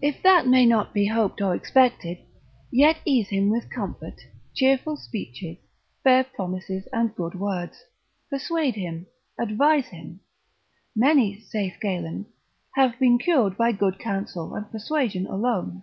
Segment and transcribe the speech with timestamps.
[0.00, 2.16] If that may not be hoped or expected,
[2.72, 4.18] yet ease him with comfort,
[4.54, 5.58] cheerful speeches,
[6.02, 7.84] fair promises, and good words,
[8.30, 9.06] persuade him,
[9.38, 10.20] advise him.
[10.96, 12.24] Many, saith Galen,
[12.74, 15.82] have been cured by good counsel and persuasion alone.